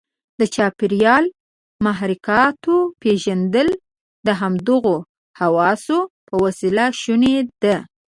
[0.39, 1.25] د چاپیریال
[1.85, 3.69] محرکاتو پېژندل
[4.25, 4.97] د همدغو
[5.39, 7.75] حواسو په وسیله شونې ده.